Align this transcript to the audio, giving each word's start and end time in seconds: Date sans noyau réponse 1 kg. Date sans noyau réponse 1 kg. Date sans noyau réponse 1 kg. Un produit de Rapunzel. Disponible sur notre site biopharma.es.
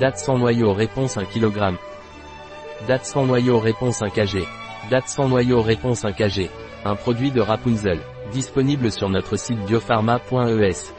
Date 0.00 0.18
sans 0.18 0.36
noyau 0.36 0.74
réponse 0.74 1.16
1 1.16 1.24
kg. 1.24 1.74
Date 2.86 3.06
sans 3.06 3.24
noyau 3.24 3.58
réponse 3.58 4.02
1 4.02 4.10
kg. 4.10 4.44
Date 4.90 5.08
sans 5.08 5.28
noyau 5.28 5.62
réponse 5.62 6.04
1 6.04 6.12
kg. 6.12 6.50
Un 6.84 6.96
produit 6.96 7.30
de 7.30 7.40
Rapunzel. 7.40 8.00
Disponible 8.30 8.90
sur 8.90 9.08
notre 9.08 9.36
site 9.36 9.64
biopharma.es. 9.64 10.92